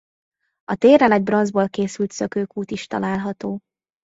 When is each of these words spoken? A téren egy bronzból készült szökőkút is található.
A 0.63 0.75
téren 0.75 1.11
egy 1.11 1.23
bronzból 1.23 1.67
készült 1.69 2.11
szökőkút 2.11 2.71
is 2.71 2.87
található. 2.87 3.59